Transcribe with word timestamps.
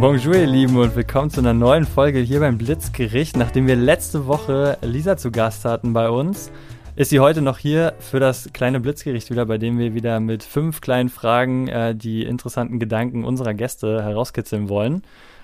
Bonjour 0.00 0.34
ihr 0.34 0.46
Lieben 0.46 0.78
und 0.78 0.96
willkommen 0.96 1.28
zu 1.28 1.40
einer 1.40 1.52
neuen 1.52 1.84
Folge 1.84 2.20
hier 2.20 2.40
beim 2.40 2.56
Blitzgericht. 2.56 3.36
Nachdem 3.36 3.66
wir 3.66 3.76
letzte 3.76 4.26
Woche 4.26 4.78
Lisa 4.80 5.18
zu 5.18 5.30
Gast 5.30 5.66
hatten 5.66 5.92
bei 5.92 6.08
uns, 6.08 6.50
ist 6.96 7.10
sie 7.10 7.20
heute 7.20 7.42
noch 7.42 7.58
hier 7.58 7.92
für 7.98 8.18
das 8.18 8.48
kleine 8.54 8.80
Blitzgericht 8.80 9.28
wieder, 9.28 9.44
bei 9.44 9.58
dem 9.58 9.78
wir 9.78 9.92
wieder 9.92 10.18
mit 10.18 10.42
fünf 10.42 10.80
kleinen 10.80 11.10
Fragen 11.10 11.68
äh, 11.68 11.94
die 11.94 12.22
interessanten 12.22 12.78
Gedanken 12.78 13.24
unserer 13.24 13.52
Gäste 13.52 14.02
herauskitzeln 14.02 14.70
wollen. 14.70 15.02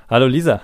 Hallo 0.08 0.26
Lisa. 0.26 0.62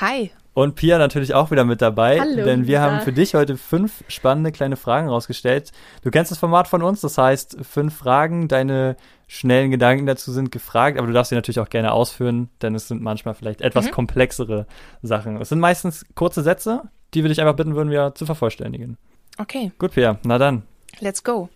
Hi. 0.00 0.30
Und 0.54 0.76
Pia 0.76 0.98
natürlich 0.98 1.34
auch 1.34 1.50
wieder 1.50 1.64
mit 1.64 1.82
dabei, 1.82 2.20
Hallo, 2.20 2.44
denn 2.44 2.68
wir 2.68 2.78
Lisa. 2.78 2.82
haben 2.82 3.00
für 3.00 3.12
dich 3.12 3.34
heute 3.34 3.56
fünf 3.56 4.04
spannende 4.06 4.52
kleine 4.52 4.76
Fragen 4.76 5.08
rausgestellt. 5.08 5.72
Du 6.02 6.10
kennst 6.12 6.30
das 6.30 6.38
Format 6.38 6.68
von 6.68 6.80
uns, 6.82 7.00
das 7.00 7.18
heißt 7.18 7.58
fünf 7.68 7.96
Fragen, 7.96 8.46
deine 8.46 8.96
schnellen 9.26 9.72
Gedanken 9.72 10.06
dazu 10.06 10.30
sind 10.30 10.52
gefragt, 10.52 10.96
aber 10.96 11.08
du 11.08 11.12
darfst 11.12 11.30
sie 11.30 11.34
natürlich 11.34 11.58
auch 11.58 11.68
gerne 11.70 11.92
ausführen, 11.92 12.50
denn 12.62 12.76
es 12.76 12.86
sind 12.86 13.02
manchmal 13.02 13.34
vielleicht 13.34 13.62
etwas 13.62 13.86
Mhm. 13.86 13.90
komplexere 13.90 14.66
Sachen. 15.02 15.40
Es 15.40 15.48
sind 15.48 15.58
meistens 15.58 16.04
kurze 16.14 16.42
Sätze, 16.42 16.82
die 17.14 17.24
wir 17.24 17.28
dich 17.30 17.40
einfach 17.40 17.56
bitten 17.56 17.74
würden, 17.74 17.90
wir 17.90 18.14
zu 18.14 18.24
vervollständigen. 18.24 18.96
Okay, 19.38 19.72
Gut, 19.78 19.92
Pia, 19.94 20.18
na 20.24 20.38
dann. 20.38 20.62
let's 21.00 21.24
go. 21.24 21.48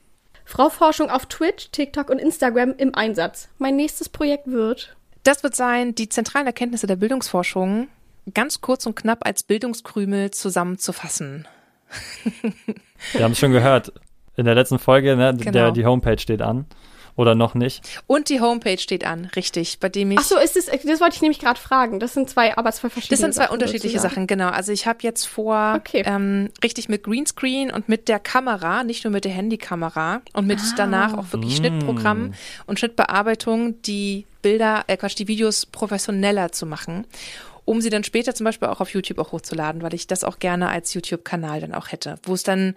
Frau 0.45 0.71
Forschung 0.71 1.09
auf 1.11 1.27
Twitch, 1.27 1.71
TikTok 1.71 2.11
und 2.11 2.19
Instagram 2.19 2.75
im 2.79 2.95
Einsatz. 2.97 3.49
Mein 3.59 3.77
nächstes 3.77 4.09
Projekt 4.09 4.49
wird. 4.51 4.97
Das 5.23 5.43
wird 5.45 5.55
sein, 5.55 5.95
die 5.95 6.09
zentralen 6.09 6.47
Erkenntnisse 6.47 6.87
der 6.89 6.97
Bildungsforschung 6.97 7.87
ganz 8.35 8.61
kurz 8.61 8.87
und 8.87 8.95
knapp 8.97 9.27
als 9.27 9.43
Bildungskrümel 9.43 10.31
zusammenzufassen. 10.31 11.47
Wir 13.13 13.25
haben 13.25 13.33
es 13.33 13.39
schon 13.39 13.53
gehört. 13.53 13.93
In 14.37 14.45
der 14.45 14.55
letzten 14.55 14.79
Folge, 14.79 15.17
ne, 15.17 15.35
der, 15.35 15.53
Genau. 15.53 15.71
die 15.73 15.85
Homepage 15.85 16.19
steht 16.19 16.43
an. 16.43 16.67
Oder 17.17 17.35
noch 17.35 17.57
nicht. 17.57 17.83
Und 18.07 18.29
die 18.29 18.41
Homepage 18.41 18.79
steht 18.79 19.05
an, 19.05 19.25
richtig, 19.35 19.81
bei 19.81 19.89
dem 19.89 20.13
ich. 20.13 20.19
Ach 20.21 20.23
so, 20.23 20.39
ist 20.39 20.57
es, 20.57 20.67
das 20.67 21.01
wollte 21.01 21.17
ich 21.17 21.21
nämlich 21.21 21.41
gerade 21.41 21.59
fragen. 21.59 21.99
Das 21.99 22.15
sind 22.15 22.31
zwei, 22.31 22.57
aber 22.57 22.71
zwei 22.71 22.91
verschiedene 22.91 23.11
Das 23.17 23.19
sind 23.19 23.35
zwei 23.35 23.43
Sachen 23.47 23.55
unterschiedliche 23.55 23.97
sozusagen. 23.99 24.15
Sachen, 24.15 24.27
genau. 24.29 24.51
Also 24.51 24.71
ich 24.71 24.87
habe 24.87 25.01
jetzt 25.03 25.25
vor, 25.27 25.75
Okay. 25.79 26.05
ähm, 26.07 26.51
richtig 26.63 26.89
mit 26.89 27.03
Greenscreen 27.03 27.73
und 27.73 27.89
mit 27.89 28.07
der 28.07 28.21
Kamera, 28.21 28.85
nicht 28.85 29.03
nur 29.03 29.11
mit 29.13 29.25
der 29.25 29.33
Handykamera 29.33 30.21
und 30.33 30.47
mit 30.47 30.61
Ah. 30.61 30.75
danach 30.77 31.15
auch 31.19 31.33
wirklich 31.33 31.57
Schnittprogrammen 31.57 32.35
und 32.67 32.79
Schnittbearbeitung, 32.79 33.83
die 33.83 34.25
Bilder, 34.41 34.85
äh 34.87 34.97
Quatsch, 34.97 35.19
die 35.19 35.27
Videos 35.27 35.67
professioneller 35.67 36.53
zu 36.53 36.67
machen, 36.67 37.05
um 37.69 37.83
sie 37.83 37.91
dann 37.91 38.03
später 38.03 38.35
zum 38.35 38.45
Beispiel 38.45 38.69
auch 38.69 38.81
auf 38.81 38.95
YouTube 38.95 39.19
auch 39.19 39.33
hochzuladen, 39.33 39.83
weil 39.83 39.93
ich 39.93 40.07
das 40.07 40.25
auch 40.25 40.39
gerne 40.39 40.71
als 40.71 40.95
YouTube-Kanal 40.95 41.61
dann 41.61 41.75
auch 41.75 41.93
hätte, 41.93 42.19
wo 42.23 42.33
es 42.33 42.43
dann 42.43 42.75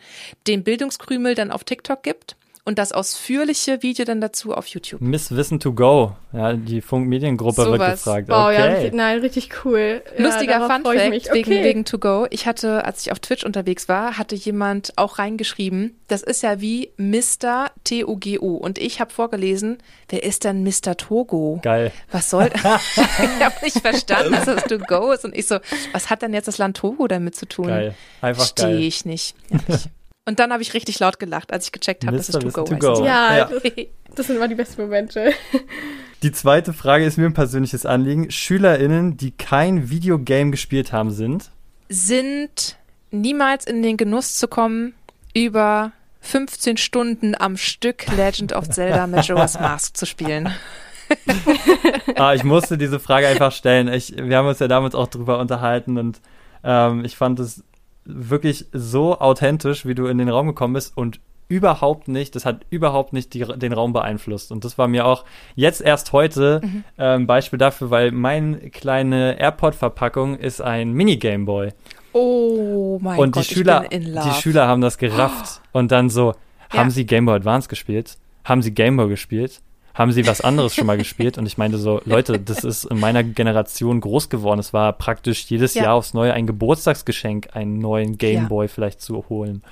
den 0.48 0.64
Bildungskrümel 0.64 1.34
dann 1.34 1.50
auf 1.50 1.64
TikTok 1.64 2.04
gibt 2.04 2.36
und 2.64 2.78
das 2.78 2.92
ausführliche 2.92 3.82
Video 3.82 4.06
dann 4.06 4.22
dazu 4.22 4.54
auf 4.54 4.68
YouTube. 4.68 5.02
Miss 5.02 5.36
Wissen 5.36 5.60
to 5.60 5.74
go. 5.74 6.16
Ja, 6.34 6.54
die 6.54 6.82
Funk-Mediengruppe 6.82 7.58
wird 7.66 7.76
Sowas. 7.76 7.92
gefragt. 8.04 8.30
Wow, 8.30 8.36
ja, 8.36 8.50
okay. 8.52 8.74
richtig, 8.74 8.94
nein, 8.94 9.20
richtig 9.20 9.50
cool. 9.66 10.02
Ja, 10.18 10.24
Lustiger 10.24 10.60
darauf 10.60 10.72
Fun 10.72 10.94
ich 10.94 11.00
Fact 11.00 11.10
mich. 11.10 11.26
wegen, 11.34 11.52
Okay. 11.52 11.64
wegen 11.64 11.86
To 11.86 11.98
Go. 11.98 12.28
Ich 12.30 12.46
hatte, 12.46 12.86
als 12.86 13.02
ich 13.06 13.12
auf 13.12 13.20
Twitch 13.20 13.44
unterwegs 13.44 13.90
war, 13.90 14.18
hatte 14.18 14.36
jemand 14.36 14.94
auch 14.98 15.20
reingeschrieben, 15.20 15.98
das 16.08 16.22
ist 16.24 16.44
ja 16.44 16.62
wie 16.62 16.92
Mr. 16.98 17.72
T-O-G-O. 17.84 18.56
Und 18.56 18.78
ich 18.78 19.00
habe 19.02 19.12
vorgelesen, 19.12 19.80
wer 20.10 20.24
ist 20.24 20.44
denn 20.44 20.64
Mr. 20.64 20.96
Togo? 20.98 21.60
Geil. 21.64 21.92
Was 22.12 22.30
soll? 22.30 22.50
ich 22.56 23.44
habe 23.44 23.56
nicht 23.64 23.80
verstanden, 23.80 24.34
dass 24.34 24.46
das 24.46 24.64
To 24.66 24.78
Go 24.78 25.12
ist. 25.12 25.26
Und 25.26 25.36
ich 25.36 25.48
so, 25.48 25.58
was 25.94 26.10
hat 26.10 26.22
denn 26.22 26.34
jetzt 26.34 26.48
das 26.48 26.58
Land 26.58 26.78
Togo 26.78 27.08
damit 27.08 27.36
zu 27.36 27.48
tun? 27.48 27.68
Geil. 27.68 27.96
Einfach 28.22 28.46
Stehe 28.46 28.68
geil. 28.76 28.84
ich 28.84 29.04
nicht. 29.06 29.36
Ehrlich. 29.50 29.90
Und 30.26 30.40
dann 30.40 30.52
habe 30.54 30.62
ich 30.62 30.74
richtig 30.74 31.00
laut 31.00 31.20
gelacht, 31.20 31.52
als 31.52 31.66
ich 31.66 31.72
gecheckt 31.72 32.06
habe, 32.06 32.18
dass 32.18 32.30
es. 32.30 32.38
To 32.38 32.50
Go 32.50 32.64
to 32.64 32.74
heißt. 32.74 32.82
go. 32.82 33.06
Ja, 33.06 33.38
Ja. 33.38 33.46
Das, 33.46 33.64
das 34.16 34.28
sind 34.28 34.36
immer 34.36 34.48
die 34.48 34.56
besten 34.56 34.82
Momente. 34.82 35.32
Die 36.22 36.32
zweite 36.32 36.74
Frage 36.74 37.06
ist 37.06 37.18
mir 37.18 37.26
ein 37.26 37.34
persönliches 37.34 37.86
Anliegen. 37.86 38.30
SchülerInnen, 38.30 39.18
die 39.18 39.32
kein 39.32 39.90
Videogame 39.90 40.52
gespielt 40.52 40.92
haben, 40.92 41.10
sind. 41.12 41.50
sind 41.90 42.78
niemals 43.10 43.66
in 43.66 43.82
den 43.82 43.98
Genuss 43.98 44.36
zu 44.36 44.48
kommen, 44.48 44.94
über 45.34 45.92
15 46.22 46.78
Stunden 46.78 47.34
am 47.36 47.58
Stück 47.58 48.06
Legend 48.16 48.54
of 48.54 48.70
Zelda 48.70 49.08
Majora's 49.08 49.60
Mask 49.60 49.98
zu 49.98 50.06
spielen. 50.06 50.50
Ah, 52.16 52.34
ich 52.36 52.44
musste 52.44 52.78
diese 52.78 53.00
Frage 53.00 53.28
einfach 53.28 53.52
stellen. 53.52 53.88
Ich, 53.88 54.16
wir 54.16 54.38
haben 54.38 54.48
uns 54.48 54.60
ja 54.60 54.68
damals 54.68 54.96
auch 54.96 55.08
drüber 55.08 55.40
unterhalten 55.40 55.98
und 55.98 56.22
ähm, 56.64 57.04
ich 57.04 57.18
fand 57.18 57.40
es 57.40 57.64
wirklich 58.06 58.66
so 58.74 59.20
authentisch, 59.20 59.86
wie 59.86 59.96
du 59.96 60.06
in 60.08 60.18
den 60.18 60.30
Raum 60.30 60.48
gekommen 60.48 60.74
bist 60.74 60.96
und 60.98 61.20
überhaupt 61.48 62.08
nicht, 62.08 62.36
das 62.36 62.46
hat 62.46 62.66
überhaupt 62.70 63.12
nicht 63.12 63.34
die, 63.34 63.42
den 63.44 63.74
Raum 63.74 63.92
beeinflusst. 63.92 64.52
Und 64.54 64.64
das 64.64 64.78
war 64.78 64.88
mir 64.88 65.06
auch 65.06 65.26
jetzt 65.56 65.82
erst 65.82 66.14
heute 66.14 66.62
Mhm. 66.64 66.84
ähm, 66.98 67.28
Beispiel 67.28 67.60
dafür, 67.60 67.90
weil 67.90 68.12
meine 68.12 68.70
kleine 68.70 69.38
AirPod-Verpackung 69.38 70.38
ist 70.38 70.62
ein 70.62 70.94
Mini-Gameboy. 70.94 71.74
Oh 72.14 73.00
mein 73.02 73.20
und 73.20 73.32
Gott, 73.32 73.50
die 73.50 73.54
Schüler, 73.54 73.84
ich 73.84 73.90
bin 73.90 74.02
in 74.04 74.14
love. 74.14 74.30
die 74.30 74.42
Schüler 74.42 74.68
haben 74.68 74.82
das 74.82 74.98
gerafft 74.98 75.62
und 75.74 75.92
dann 75.92 76.10
so, 76.10 76.34
haben 76.70 76.88
Ja. 76.88 76.92
sie 76.92 77.06
Game 77.06 77.26
Boy 77.26 77.36
Advance 77.36 77.68
gespielt? 77.70 78.18
Haben 78.46 78.62
sie 78.62 78.74
Game 78.74 78.96
Boy 78.98 79.10
gespielt? 79.10 79.62
Haben 79.94 80.12
sie 80.12 80.26
was 80.28 80.42
anderes 80.42 80.74
schon 80.76 80.86
mal 80.88 80.98
gespielt? 81.00 81.38
Und 81.38 81.46
ich 81.46 81.58
meinte 81.58 81.78
so, 81.78 82.02
Leute, 82.06 82.40
das 82.40 82.64
ist 82.64 82.86
in 82.86 83.00
meiner 83.00 83.24
Generation 83.24 84.00
groß 84.02 84.30
geworden. 84.30 84.60
Es 84.60 84.74
war 84.74 84.94
praktisch 84.94 85.44
jedes 85.50 85.74
Ja. 85.74 85.84
Jahr 85.84 85.94
aufs 85.96 86.14
Neue 86.14 86.34
ein 86.34 86.48
Geburtstagsgeschenk, 86.48 87.50
einen 87.56 87.80
neuen 87.80 88.18
Game 88.18 88.44
Ja. 88.44 88.48
Boy 88.48 88.68
vielleicht 88.68 89.02
zu 89.02 89.26
holen. 89.30 89.64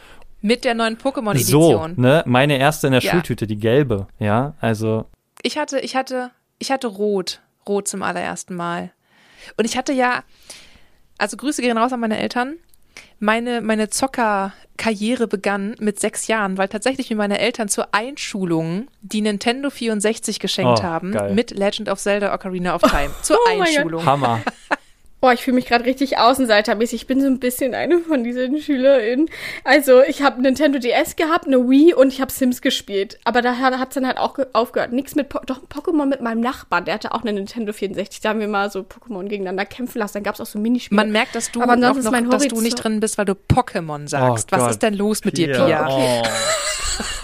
Mit 0.42 0.64
der 0.66 0.74
neuen 0.74 0.98
So, 1.02 1.10
Pokémon-Edition. 1.10 1.94
ne? 1.98 2.24
Meine 2.26 2.58
erste 2.58 2.88
in 2.88 2.94
der 2.94 3.02
Ja. 3.02 3.12
Schultüte, 3.12 3.46
die 3.48 3.58
gelbe. 3.58 4.08
Ja, 4.20 4.54
also 4.62 5.06
Ich 5.42 5.58
hatte, 5.58 5.80
ich 5.80 5.96
hatte, 5.96 6.32
ich 6.60 6.72
hatte 6.72 6.88
Rot. 6.88 7.42
Rot 7.68 7.88
zum 7.88 8.04
allerersten 8.04 8.56
Mal. 8.56 8.92
Und 9.58 9.66
ich 9.66 9.78
hatte 9.78 9.94
ja, 9.94 10.24
also 11.18 11.38
Grüße 11.38 11.62
gehen 11.62 11.78
raus 11.78 11.92
an 11.94 12.00
meine 12.00 12.18
Eltern. 12.18 12.56
Meine, 13.20 13.62
meine 13.62 13.90
Zockerkarriere 13.90 15.28
begann 15.28 15.76
mit 15.80 16.00
sechs 16.00 16.28
Jahren, 16.28 16.58
weil 16.58 16.70
tatsächlich 16.70 17.10
mir 17.10 17.18
meine 17.18 17.40
Eltern 17.40 17.68
zur 17.68 17.94
Einschulung 17.94 18.88
die 19.02 19.22
Nintendo 19.22 19.70
64 19.70 20.40
geschenkt 20.40 20.80
Oh, 20.80 20.84
haben 20.84 21.12
geil. 21.12 21.34
mit 21.34 21.52
Legend 21.52 21.90
of 21.90 22.00
Zelda 22.00 22.34
Ocarina 22.34 22.76
of 22.76 22.82
Time. 22.82 23.10
Zur 23.22 23.38
Oh. 23.46 23.62
Einschulung. 23.62 24.06
Hammer. 24.06 24.42
Boah, 25.22 25.34
ich 25.34 25.42
fühle 25.44 25.56
mich 25.56 25.66
gerade 25.66 25.84
richtig 25.84 26.18
außenseitermäßig. 26.18 27.02
Ich 27.02 27.08
bin 27.08 27.20
so 27.20 27.28
ein 27.28 27.40
bisschen 27.40 27.76
eine 27.76 28.00
von 28.00 28.24
diesen 28.24 28.58
SchülerInnen. 28.62 29.30
Also, 29.66 30.02
ich 30.02 30.22
habe 30.22 30.42
Nintendo 30.42 30.80
DS 30.80 31.18
gehabt, 31.18 31.46
eine 31.46 31.58
Wii 31.70 31.94
und 31.94 32.14
ich 32.14 32.22
habe 32.22 32.32
Sims 32.32 32.62
gespielt. 32.62 33.20
Aber 33.26 33.42
da 33.42 33.58
hat 33.58 33.90
es 33.90 33.96
dann 33.96 34.08
halt 34.08 34.18
auch 34.18 34.36
ge- 34.36 34.46
aufgehört. 34.54 34.94
Nichts 34.94 35.16
mit, 35.16 35.28
po 35.28 35.40
doch 35.46 35.60
Pokémon 35.68 36.06
mit 36.06 36.22
meinem 36.22 36.40
Nachbarn. 36.40 36.86
Der 36.86 36.94
hatte 36.94 37.14
auch 37.14 37.22
eine 37.24 37.34
Nintendo 37.34 37.74
64. 37.74 38.22
Da 38.22 38.30
haben 38.30 38.40
wir 38.40 38.48
mal 38.48 38.72
so 38.72 38.80
Pokémon 38.80 39.24
gegeneinander 39.28 39.66
kämpfen 39.66 40.00
lassen. 40.00 40.14
Dann 40.14 40.24
gab 40.24 40.36
es 40.36 40.42
auch 40.42 40.46
so 40.46 40.58
Minispiele. 40.58 40.96
Man 40.96 41.12
merkt, 41.12 41.36
dass 41.36 41.52
du 41.52 41.62
Aber 41.62 41.76
noch, 41.76 41.98
dass 42.30 42.48
du 42.48 42.62
nicht 42.62 42.82
drin 42.82 43.02
bist, 43.02 43.18
weil 43.18 43.26
du 43.26 43.34
Pokémon 43.34 44.08
sagst. 44.08 44.48
Oh 44.54 44.56
Was 44.56 44.62
Gott. 44.62 44.72
ist 44.72 44.84
denn 44.84 44.94
los 44.94 45.26
mit 45.26 45.38
dir, 45.38 45.52
Pia. 45.52 45.66
Pia? 45.66 46.24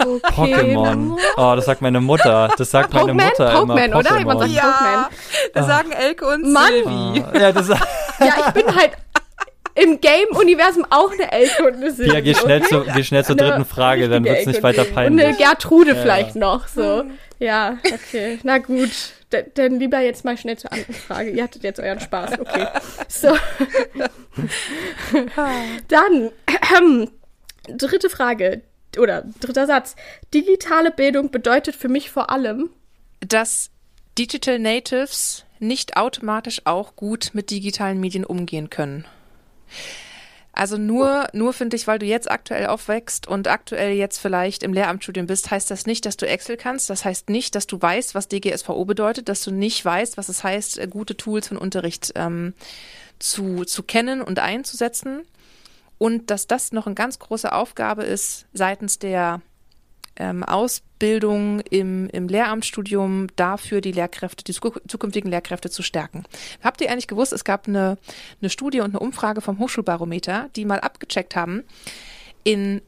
Oh, 0.06 0.18
okay, 0.36 0.54
Pokémon. 0.74 1.16
Oh, 1.36 1.52
das 1.56 1.64
sagt 1.66 1.82
meine 1.82 2.00
Mutter. 2.00 2.50
Das 2.56 2.70
sagt 2.70 2.92
meine 2.94 3.12
Pokémon? 3.12 3.24
Mutter 3.26 3.54
Pokémon, 3.54 3.84
immer. 3.86 3.98
oder? 3.98 4.18
Jemand 4.18 4.40
sagt 4.40 4.52
Pokémon. 4.52 4.60
Pokémon. 4.60 5.06
das 5.54 5.66
sagen 5.66 5.92
Elke 5.92 6.26
und 6.26 6.52
Mann. 6.52 6.66
Silvi. 6.72 7.24
Ah, 7.32 7.38
Ja, 7.38 7.52
das 7.52 7.68
Ja, 8.20 8.46
ich 8.46 8.52
bin 8.54 8.74
halt 8.74 8.92
im 9.74 10.00
Game-Universum 10.00 10.86
auch 10.90 11.12
eine 11.12 11.30
Elke 11.30 11.66
und 11.66 11.74
eine 11.74 11.90
Silvi. 11.90 12.10
Pia, 12.10 12.20
geh 12.20 12.34
schnell, 12.34 12.62
okay? 12.62 12.68
zu, 12.68 12.84
geh 12.94 13.04
schnell 13.04 13.24
zur 13.24 13.38
Eine 13.38 13.50
dritten 13.50 13.64
Frage, 13.66 14.08
dann 14.08 14.24
wird's 14.24 14.46
nicht 14.46 14.62
weiter 14.62 14.82
Und 14.82 14.96
eine 14.96 15.10
peinlich. 15.10 15.38
Gertrude 15.38 15.94
Ja, 15.94 16.00
vielleicht 16.00 16.34
ja. 16.34 16.40
noch, 16.40 16.66
so. 16.66 17.04
Ja, 17.38 17.76
okay. 17.84 18.38
Na 18.42 18.58
gut. 18.58 18.90
D 19.32 19.44
dann 19.54 19.78
lieber 19.78 20.00
jetzt 20.00 20.24
mal 20.24 20.36
schnell 20.36 20.56
zur 20.56 20.72
anderen 20.72 20.94
Frage. 20.94 21.30
Ihr 21.30 21.42
hattet 21.42 21.64
jetzt 21.64 21.80
euren 21.80 22.00
Spaß, 22.00 22.38
okay. 22.38 22.68
So. 23.08 23.36
Dann, 25.88 26.30
ähm, 26.78 27.10
dritte 27.68 28.08
Frage. 28.08 28.62
Oder 28.98 29.24
dritter 29.40 29.66
Satz. 29.66 29.96
Digitale 30.32 30.90
Bildung 30.90 31.30
bedeutet 31.30 31.76
für 31.76 31.88
mich 31.88 32.10
vor 32.10 32.30
allem, 32.30 32.70
dass 33.20 33.70
Digital 34.16 34.58
Natives 34.58 35.45
nicht 35.58 35.96
automatisch 35.96 36.62
auch 36.64 36.96
gut 36.96 37.30
mit 37.32 37.50
digitalen 37.50 38.00
Medien 38.00 38.24
umgehen 38.24 38.70
können. 38.70 39.04
Also 40.56 40.78
nur, 40.78 41.26
nur 41.34 41.52
finde 41.52 41.76
ich, 41.76 41.86
weil 41.86 41.98
du 41.98 42.06
jetzt 42.06 42.30
aktuell 42.30 42.68
aufwächst 42.68 43.26
und 43.26 43.46
aktuell 43.46 43.92
jetzt 43.92 44.16
vielleicht 44.18 44.62
im 44.62 44.72
Lehramtsstudium 44.72 45.26
bist, 45.26 45.50
heißt 45.50 45.70
das 45.70 45.84
nicht, 45.84 46.06
dass 46.06 46.16
du 46.16 46.26
Excel 46.26 46.56
kannst. 46.56 46.88
Das 46.88 47.04
heißt 47.04 47.28
nicht, 47.28 47.54
dass 47.54 47.66
du 47.66 47.80
weißt, 47.80 48.14
was 48.14 48.28
DGSVO 48.28 48.86
bedeutet, 48.86 49.28
dass 49.28 49.42
du 49.42 49.50
nicht 49.50 49.84
weißt, 49.84 50.16
was 50.16 50.30
es 50.30 50.42
heißt, 50.42 50.78
äh, 50.78 50.88
gute 50.88 51.14
Tools 51.14 51.48
von 51.48 51.58
Unterricht 51.58 52.12
ähm, 52.14 52.54
zu, 53.18 53.66
zu 53.66 53.82
kennen 53.82 54.22
und 54.22 54.38
einzusetzen. 54.38 55.26
Und 55.98 56.30
dass 56.30 56.46
das 56.46 56.72
noch 56.72 56.86
eine 56.86 56.94
ganz 56.94 57.18
große 57.18 57.52
Aufgabe 57.52 58.04
ist 58.04 58.46
seitens 58.54 58.98
der 58.98 59.42
ähm, 60.16 60.42
Ausbildung 60.42 61.60
im, 61.60 62.08
im 62.10 62.28
Lehramtsstudium 62.28 63.28
dafür 63.36 63.80
die 63.80 63.92
Lehrkräfte, 63.92 64.44
die 64.44 64.52
zuk- 64.52 64.80
zukünftigen 64.88 65.30
Lehrkräfte 65.30 65.70
zu 65.70 65.82
stärken. 65.82 66.24
Habt 66.62 66.80
ihr 66.80 66.90
eigentlich 66.90 67.08
gewusst, 67.08 67.32
es 67.32 67.44
gab 67.44 67.68
eine, 67.68 67.98
eine 68.40 68.50
Studie 68.50 68.80
und 68.80 68.90
eine 68.90 69.00
Umfrage 69.00 69.40
vom 69.40 69.58
Hochschulbarometer, 69.58 70.48
die 70.56 70.64
mal 70.64 70.80
abgecheckt 70.80 71.36
haben, 71.36 71.64
in 72.44 72.80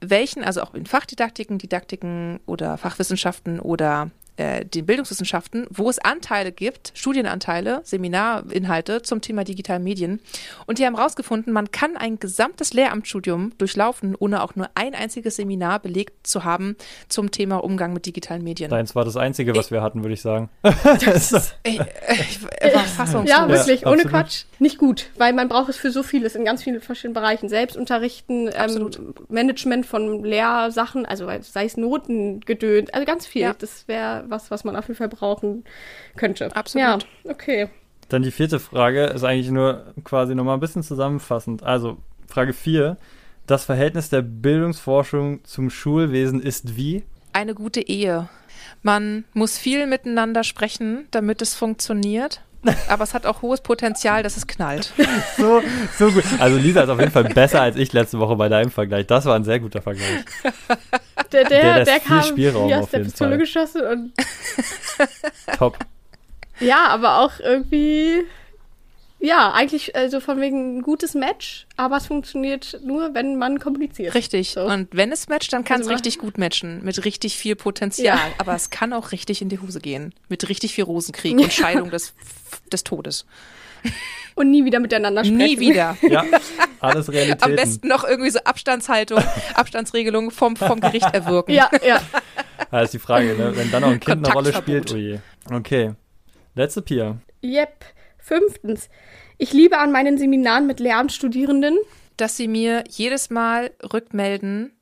welchen, 0.00 0.44
also 0.44 0.62
auch 0.62 0.74
in 0.74 0.86
Fachdidaktiken, 0.86 1.58
Didaktiken 1.58 2.40
oder 2.46 2.78
Fachwissenschaften 2.78 3.58
oder 3.58 4.10
äh, 4.38 4.64
den 4.64 4.86
Bildungswissenschaften, 4.86 5.66
wo 5.68 5.90
es 5.90 5.98
Anteile 5.98 6.52
gibt, 6.52 6.92
Studienanteile, 6.94 7.80
Seminarinhalte 7.82 9.02
zum 9.02 9.20
Thema 9.20 9.42
digitale 9.42 9.80
Medien. 9.80 10.20
Und 10.66 10.78
die 10.78 10.86
haben 10.86 10.96
herausgefunden, 10.96 11.52
man 11.52 11.72
kann 11.72 11.96
ein 11.96 12.20
gesamtes 12.20 12.72
Lehramtsstudium 12.72 13.52
durchlaufen, 13.58 14.14
ohne 14.16 14.42
auch 14.42 14.54
nur 14.54 14.70
ein 14.76 14.94
einziges 14.94 15.36
Seminar 15.36 15.80
belegt 15.80 16.26
zu 16.26 16.44
haben 16.44 16.76
zum 17.08 17.32
Thema 17.32 17.56
Umgang 17.56 17.92
mit 17.92 18.06
digitalen 18.06 18.44
Medien. 18.44 18.70
Deins 18.70 18.94
war 18.94 19.04
das 19.04 19.16
Einzige, 19.16 19.56
was 19.56 19.72
wir 19.72 19.82
hatten, 19.82 20.04
würde 20.04 20.14
ich 20.14 20.22
sagen. 20.22 20.48
Das, 20.62 21.54
ich, 21.64 21.80
ich 21.80 22.74
war 22.74 22.84
fassungslos. 22.84 23.28
Ja, 23.28 23.48
wirklich, 23.48 23.80
Ja, 23.80 23.90
ohne. 23.90 24.04
Quatsch. 24.04 24.44
Nicht 24.60 24.78
gut, 24.78 25.10
weil 25.16 25.32
man 25.32 25.48
braucht 25.48 25.68
es 25.68 25.76
für 25.76 25.90
so 25.90 26.02
vieles 26.02 26.36
in 26.36 26.44
ganz 26.44 26.62
vielen 26.62 26.80
verschiedenen 26.80 27.14
Bereichen. 27.14 27.48
Selbstunterrichten, 27.48 28.50
ähm. 28.56 29.14
Management 29.28 29.84
von 29.84 30.22
Lehrsachen, 30.24 31.06
also 31.06 31.28
sei 31.40 31.64
es 31.64 31.76
Noten, 31.76 32.40
gedönt, 32.40 32.94
also 32.94 33.04
ganz 33.04 33.26
viel. 33.26 33.42
Ja. 33.42 33.54
Das 33.58 33.88
wäre 33.88 34.27
was, 34.30 34.50
was 34.50 34.64
man 34.64 34.76
auf 34.76 34.88
jeden 34.88 34.98
Fall 34.98 35.08
brauchen 35.08 35.64
könnte. 36.16 36.54
Absolut. 36.54 37.02
Ja, 37.24 37.30
okay. 37.30 37.68
Dann 38.08 38.22
die 38.22 38.30
vierte 38.30 38.58
Frage 38.58 39.04
ist 39.04 39.24
eigentlich 39.24 39.50
nur 39.50 39.92
quasi 40.04 40.34
nochmal 40.34 40.56
ein 40.56 40.60
bisschen 40.60 40.82
zusammenfassend. 40.82 41.62
Also 41.62 41.98
Frage 42.26 42.52
4. 42.52 42.96
Das 43.46 43.64
Verhältnis 43.64 44.10
der 44.10 44.22
Bildungsforschung 44.22 45.44
zum 45.44 45.70
Schulwesen 45.70 46.40
ist 46.40 46.76
wie? 46.76 47.04
Eine 47.32 47.54
gute 47.54 47.80
Ehe. 47.80 48.28
Man 48.82 49.24
muss 49.32 49.58
viel 49.58 49.86
miteinander 49.86 50.44
sprechen, 50.44 51.06
damit 51.10 51.42
es 51.42 51.54
funktioniert. 51.54 52.42
Aber 52.88 53.04
es 53.04 53.14
hat 53.14 53.24
auch 53.24 53.42
hohes 53.42 53.60
Potenzial, 53.60 54.22
dass 54.22 54.36
es 54.36 54.46
knallt. 54.46 54.92
So, 55.36 55.62
so 55.96 56.10
gut. 56.10 56.24
Also 56.40 56.58
Lisa 56.58 56.82
ist 56.82 56.88
auf 56.88 56.98
jeden 56.98 57.12
Fall 57.12 57.24
besser 57.24 57.62
als 57.62 57.76
ich 57.76 57.92
letzte 57.92 58.18
Woche 58.18 58.34
bei 58.34 58.48
deinem 58.48 58.70
Vergleich. 58.70 59.06
Das 59.06 59.24
war 59.24 59.36
ein 59.36 59.44
sehr 59.44 59.60
guter 59.60 59.80
Vergleich. 59.80 60.24
Der, 61.32 61.44
Der 61.44 61.60
der, 61.62 61.84
der, 61.84 62.00
viel 62.00 62.08
kam 62.08 62.22
Spielraum 62.22 62.68
wie 62.68 62.74
aus 62.74 62.84
auf 62.84 62.90
der 62.90 63.00
jeden 63.00 63.10
Pistole 63.10 63.30
Fall. 63.30 63.38
geschossen 63.38 63.82
und 63.82 64.12
Top. 65.58 65.78
ja, 66.60 66.86
aber 66.88 67.18
auch 67.18 67.38
irgendwie, 67.40 68.22
ja, 69.20 69.52
eigentlich 69.52 69.94
also 69.96 70.20
von 70.20 70.40
wegen 70.40 70.78
ein 70.78 70.82
gutes 70.82 71.14
Match, 71.14 71.66
aber 71.76 71.96
es 71.96 72.06
funktioniert 72.06 72.80
nur, 72.84 73.14
wenn 73.14 73.36
man 73.36 73.58
kommuniziert. 73.58 74.14
Richtig. 74.14 74.50
So. 74.50 74.62
Und 74.62 74.88
wenn 74.92 75.12
es 75.12 75.28
matcht, 75.28 75.52
dann 75.52 75.64
kann 75.64 75.80
es 75.80 75.86
Also 75.86 75.94
richtig 75.94 76.18
gut 76.18 76.38
matchen. 76.38 76.82
Mit 76.84 77.04
richtig 77.04 77.36
viel 77.36 77.56
Potenzial. 77.56 78.16
Ja. 78.16 78.32
Aber 78.38 78.54
es 78.54 78.70
kann 78.70 78.92
auch 78.92 79.12
richtig 79.12 79.42
in 79.42 79.48
die 79.48 79.58
Hose 79.58 79.80
gehen. 79.80 80.14
Mit 80.28 80.48
richtig 80.48 80.74
viel 80.74 80.84
Rosenkrieg 80.84 81.36
und 81.38 81.52
Scheidung 81.52 81.90
des, 81.90 82.14
des 82.72 82.84
Todes. 82.84 83.26
Und 84.38 84.50
nie 84.52 84.64
wieder 84.64 84.78
miteinander 84.78 85.24
sprechen. 85.24 85.36
Nie 85.36 85.58
wieder. 85.58 85.96
Ja, 86.08 86.24
alles 86.80 87.10
Realitäten. 87.10 87.42
Am 87.42 87.56
besten 87.56 87.88
noch 87.88 88.04
irgendwie 88.04 88.30
so 88.30 88.38
Abstandshaltung, 88.44 89.20
Abstandsregelung 89.54 90.30
vom, 90.30 90.54
vom 90.54 90.80
Gericht 90.80 91.12
erwirken. 91.12 91.52
Ja, 91.52 91.68
ja. 91.84 92.00
Ja, 92.70 92.80
ist 92.80 92.94
die 92.94 93.00
Frage, 93.00 93.34
ne? 93.34 93.56
wenn 93.56 93.70
dann 93.72 93.82
noch 93.82 93.90
ein 93.90 94.00
Kind 94.00 94.24
eine 94.24 94.32
Rolle 94.32 94.52
spielt. 94.52 94.92
Oh 94.92 94.96
je. 94.96 95.18
Okay. 95.50 95.94
Letzte 96.54 96.82
Pia. 96.82 97.18
Yep. 97.42 97.84
Fünftens. 98.18 98.88
Ich 99.38 99.52
liebe 99.52 99.78
an 99.78 99.90
meinen 99.90 100.18
Seminaren 100.18 100.66
mit 100.66 100.78
Lehramtsstudierenden. 100.80 101.76
Dass 102.16 102.36
sie 102.36 102.48
mir 102.48 102.84
jedes 102.88 103.30
Mal 103.30 103.70
rückmelden, 103.92 104.72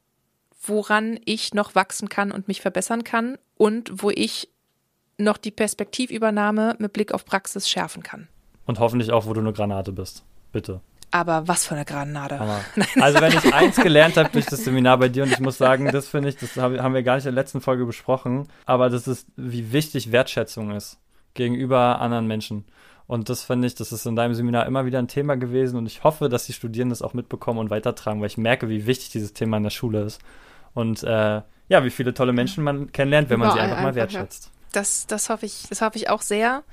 woran 0.62 1.18
ich 1.24 1.52
noch 1.54 1.74
wachsen 1.74 2.08
kann 2.08 2.32
und 2.32 2.48
mich 2.48 2.60
verbessern 2.62 3.04
kann 3.04 3.36
und 3.56 4.02
wo 4.02 4.10
ich 4.10 4.48
noch 5.18 5.36
die 5.36 5.50
Perspektivübernahme 5.50 6.76
mit 6.78 6.92
Blick 6.92 7.12
auf 7.12 7.24
Praxis 7.24 7.68
schärfen 7.68 8.02
kann. 8.02 8.28
Und 8.66 8.78
hoffentlich 8.80 9.12
auch, 9.12 9.26
wo 9.26 9.32
du 9.32 9.40
eine 9.40 9.52
Granate 9.52 9.92
bist. 9.92 10.24
Bitte. 10.52 10.80
Aber 11.10 11.46
was 11.46 11.66
für 11.66 11.74
eine 11.76 11.84
Granate. 11.84 12.38
Also 13.00 13.20
wenn 13.20 13.32
ich 13.32 13.54
eins 13.54 13.76
gelernt 13.76 14.16
habe 14.16 14.28
durch 14.30 14.46
das 14.46 14.64
Seminar 14.64 14.98
bei 14.98 15.08
dir 15.08 15.22
und 15.22 15.32
ich 15.32 15.40
muss 15.40 15.56
sagen, 15.56 15.90
das 15.92 16.08
finde 16.08 16.28
ich, 16.28 16.36
das 16.36 16.56
hab- 16.56 16.76
haben 16.78 16.94
wir 16.94 17.02
gar 17.02 17.14
nicht 17.16 17.26
in 17.26 17.34
der 17.34 17.42
letzten 17.42 17.60
Folge 17.60 17.86
besprochen, 17.86 18.48
aber 18.64 18.90
das 18.90 19.06
ist, 19.06 19.28
wie 19.36 19.72
wichtig 19.72 20.10
Wertschätzung 20.12 20.72
ist 20.72 20.98
gegenüber 21.34 22.00
anderen 22.00 22.26
Menschen. 22.26 22.64
Und 23.06 23.28
das 23.28 23.44
finde 23.44 23.68
ich, 23.68 23.76
das 23.76 23.92
ist 23.92 24.04
in 24.04 24.16
deinem 24.16 24.34
Seminar 24.34 24.66
immer 24.66 24.84
wieder 24.84 24.98
ein 24.98 25.06
Thema 25.06 25.36
gewesen 25.36 25.76
und 25.76 25.86
ich 25.86 26.02
hoffe, 26.02 26.28
dass 26.28 26.46
die 26.46 26.52
Studierenden 26.52 26.90
das 26.90 27.02
auch 27.02 27.14
mitbekommen 27.14 27.60
und 27.60 27.70
weitertragen, 27.70 28.20
weil 28.20 28.26
ich 28.26 28.36
merke, 28.38 28.68
wie 28.68 28.86
wichtig 28.86 29.10
dieses 29.10 29.32
Thema 29.32 29.58
in 29.58 29.62
der 29.62 29.70
Schule 29.70 30.02
ist. 30.02 30.20
Und 30.74 31.04
äh, 31.04 31.40
ja, 31.68 31.84
wie 31.84 31.90
viele 31.90 32.14
tolle 32.14 32.32
Menschen 32.32 32.64
man 32.64 32.90
kennenlernt, 32.90 33.30
wenn 33.30 33.38
man 33.38 33.50
sie 33.50 33.54
Überall 33.58 33.70
einfach 33.70 33.82
mal 33.82 33.88
einfach, 33.88 33.96
ja. 33.96 34.02
wertschätzt. 34.02 34.50
Das, 34.72 35.06
das 35.06 35.30
hoffe 35.30 35.46
ich, 35.46 35.66
das 35.68 35.80
hoffe 35.82 35.96
ich 35.96 36.10
auch 36.10 36.20
sehr. 36.22 36.64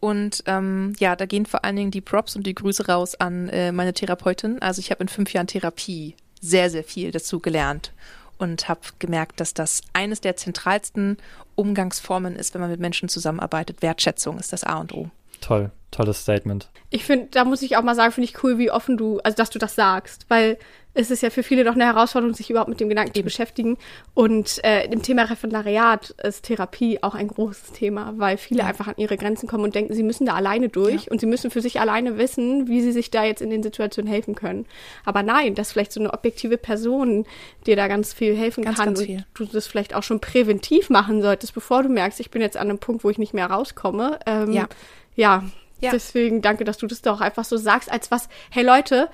Und 0.00 0.42
ähm, 0.46 0.94
ja, 0.98 1.16
da 1.16 1.26
gehen 1.26 1.46
vor 1.46 1.64
allen 1.64 1.76
Dingen 1.76 1.90
die 1.90 2.00
Props 2.00 2.36
und 2.36 2.46
die 2.46 2.54
Grüße 2.54 2.86
raus 2.86 3.14
an 3.14 3.48
äh, 3.48 3.72
meine 3.72 3.94
Therapeutin. 3.94 4.60
Also 4.60 4.80
ich 4.80 4.90
habe 4.90 5.02
in 5.02 5.08
fünf 5.08 5.32
Jahren 5.32 5.46
Therapie 5.46 6.14
sehr, 6.40 6.68
sehr 6.70 6.84
viel 6.84 7.10
dazu 7.10 7.40
gelernt 7.40 7.92
und 8.38 8.68
habe 8.68 8.80
gemerkt, 8.98 9.40
dass 9.40 9.54
das 9.54 9.80
eines 9.92 10.20
der 10.20 10.36
zentralsten 10.36 11.16
Umgangsformen 11.54 12.36
ist, 12.36 12.54
wenn 12.54 12.60
man 12.60 12.70
mit 12.70 12.80
Menschen 12.80 13.08
zusammenarbeitet. 13.08 13.80
Wertschätzung 13.80 14.38
ist 14.38 14.52
das 14.52 14.64
A 14.64 14.78
und 14.78 14.92
O. 14.92 15.10
Toll, 15.44 15.70
tolles 15.90 16.20
Statement. 16.22 16.70
Ich 16.90 17.04
finde, 17.04 17.26
da 17.32 17.44
muss 17.44 17.60
ich 17.62 17.76
auch 17.76 17.82
mal 17.82 17.94
sagen, 17.94 18.12
finde 18.12 18.30
ich 18.30 18.42
cool, 18.42 18.56
wie 18.58 18.70
offen 18.70 18.96
du, 18.96 19.18
also 19.24 19.36
dass 19.36 19.50
du 19.50 19.58
das 19.58 19.74
sagst, 19.74 20.24
weil 20.28 20.56
es 20.96 21.10
ist 21.10 21.22
ja 21.24 21.30
für 21.30 21.42
viele 21.42 21.64
doch 21.64 21.74
eine 21.74 21.86
Herausforderung, 21.86 22.34
sich 22.36 22.50
überhaupt 22.50 22.68
mit 22.70 22.78
dem 22.78 22.88
Gedanken 22.88 23.12
zu 23.14 23.22
beschäftigen. 23.24 23.76
Und 24.14 24.62
äh, 24.64 24.84
im 24.86 25.02
Thema 25.02 25.24
Referendariat 25.24 26.10
ist 26.22 26.44
Therapie 26.44 27.02
auch 27.02 27.16
ein 27.16 27.26
großes 27.26 27.72
Thema, 27.72 28.14
weil 28.16 28.36
viele 28.38 28.60
Ja. 28.60 28.66
einfach 28.66 28.86
an 28.86 28.94
ihre 28.96 29.16
Grenzen 29.16 29.48
kommen 29.48 29.64
und 29.64 29.74
denken, 29.74 29.92
sie 29.92 30.04
müssen 30.04 30.24
da 30.24 30.34
alleine 30.34 30.68
durch 30.68 31.06
Ja. 31.06 31.10
und 31.10 31.20
sie 31.20 31.26
müssen 31.26 31.50
für 31.50 31.60
sich 31.60 31.80
alleine 31.80 32.16
wissen, 32.16 32.68
wie 32.68 32.80
sie 32.80 32.92
sich 32.92 33.10
da 33.10 33.24
jetzt 33.24 33.42
in 33.42 33.50
den 33.50 33.64
Situationen 33.64 34.08
helfen 34.10 34.36
können. 34.36 34.66
Aber 35.04 35.24
nein, 35.24 35.56
dass 35.56 35.72
vielleicht 35.72 35.90
so 35.92 35.98
eine 35.98 36.12
objektive 36.14 36.58
Person 36.58 37.26
dir 37.66 37.74
da 37.74 37.88
ganz 37.88 38.12
viel 38.12 38.36
helfen 38.36 38.62
Ganz, 38.64 38.76
kann 38.76 38.86
ganz 38.86 39.00
und 39.00 39.06
viel. 39.06 39.24
du 39.34 39.44
das 39.46 39.66
vielleicht 39.66 39.96
auch 39.96 40.04
schon 40.04 40.20
präventiv 40.20 40.90
machen 40.90 41.22
solltest, 41.22 41.54
bevor 41.54 41.82
du 41.82 41.88
merkst, 41.88 42.20
ich 42.20 42.30
bin 42.30 42.40
jetzt 42.40 42.56
an 42.56 42.68
einem 42.70 42.78
Punkt, 42.78 43.02
wo 43.02 43.10
ich 43.10 43.18
nicht 43.18 43.34
mehr 43.34 43.46
rauskomme. 43.46 44.20
Ähm, 44.26 44.52
Ja. 44.52 44.68
Ja, 45.16 45.44
Ja. 45.80 45.90
deswegen 45.90 46.40
danke, 46.42 46.64
dass 46.64 46.78
du 46.78 46.86
das 46.86 47.02
doch 47.02 47.20
einfach 47.20 47.44
so 47.44 47.56
sagst, 47.56 47.90
als 47.90 48.10
was, 48.10 48.28
hey 48.50 48.64
Leute, 48.64 49.08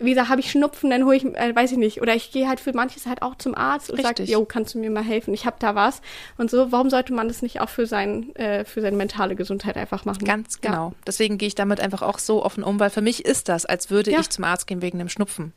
wie 0.00 0.10
gesagt, 0.10 0.28
habe 0.28 0.40
ich 0.40 0.50
Schnupfen, 0.50 0.90
dann 0.90 1.04
hole 1.04 1.16
ich, 1.16 1.24
äh, 1.24 1.54
weiß 1.54 1.70
ich 1.72 1.78
nicht, 1.78 2.02
oder 2.02 2.14
ich 2.16 2.32
gehe 2.32 2.48
halt 2.48 2.58
für 2.58 2.72
manches 2.74 3.06
halt 3.06 3.22
auch 3.22 3.36
zum 3.36 3.54
Arzt 3.54 3.90
und 3.92 4.02
sage, 4.02 4.24
yo, 4.24 4.44
kannst 4.44 4.74
du 4.74 4.78
mir 4.78 4.90
mal 4.90 5.04
helfen, 5.04 5.32
ich 5.32 5.46
habe 5.46 5.56
da 5.60 5.74
was 5.76 6.02
und 6.36 6.50
so. 6.50 6.72
Warum 6.72 6.90
sollte 6.90 7.12
man 7.12 7.28
das 7.28 7.42
nicht 7.42 7.60
auch 7.60 7.68
für 7.68 7.86
sein, 7.86 8.34
äh, 8.34 8.64
für 8.64 8.80
seine 8.80 8.96
mentale 8.96 9.36
Gesundheit 9.36 9.76
einfach 9.76 10.04
machen? 10.04 10.24
Ganz 10.24 10.60
genau. 10.60 10.94
Deswegen 11.06 11.38
gehe 11.38 11.46
ich 11.46 11.54
damit 11.54 11.80
einfach 11.80 12.02
auch 12.02 12.18
so 12.18 12.44
offen 12.44 12.64
um, 12.64 12.80
weil 12.80 12.90
für 12.90 13.02
mich 13.02 13.24
ist 13.24 13.48
das, 13.48 13.66
als 13.66 13.88
würde 13.90 14.10
Ja. 14.10 14.18
ich 14.20 14.30
zum 14.30 14.42
Arzt 14.44 14.66
gehen 14.66 14.82
wegen 14.82 14.98
einem 14.98 15.08
Schnupfen. 15.08 15.52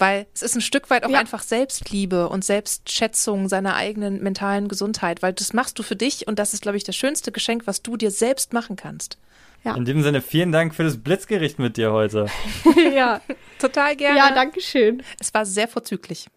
Weil 0.00 0.26
es 0.34 0.42
ist 0.42 0.54
ein 0.56 0.60
Stück 0.62 0.88
weit 0.90 1.04
auch 1.04 1.10
Ja. 1.10 1.18
einfach 1.20 1.42
Selbstliebe 1.42 2.28
und 2.28 2.44
Selbstschätzung 2.44 3.48
seiner 3.48 3.74
eigenen 3.76 4.22
mentalen 4.22 4.66
Gesundheit, 4.68 5.22
weil 5.22 5.32
das 5.34 5.52
machst 5.52 5.78
du 5.78 5.82
für 5.82 5.96
dich 5.96 6.26
und 6.26 6.38
das 6.38 6.54
ist, 6.54 6.62
glaube 6.62 6.78
ich, 6.78 6.84
das 6.84 6.96
schönste 6.96 7.30
Geschenk, 7.32 7.66
was 7.66 7.82
du 7.82 7.96
dir 7.98 8.10
selbst 8.10 8.52
machen 8.54 8.76
kannst. 8.76 9.18
Ja. 9.62 9.76
In 9.76 9.84
diesem 9.84 10.02
Sinne, 10.02 10.22
vielen 10.22 10.52
Dank 10.52 10.74
für 10.74 10.84
das 10.84 10.96
Blitzgericht 10.96 11.58
mit 11.58 11.76
dir 11.76 11.92
heute. 11.92 12.26
Ja, 12.94 13.20
Total 13.58 13.94
gerne. 13.94 14.16
ja, 14.16 14.30
danke 14.34 14.62
schön. 14.62 15.02
Es 15.18 15.34
war 15.34 15.44
sehr 15.44 15.68
vorzüglich. 15.68 16.28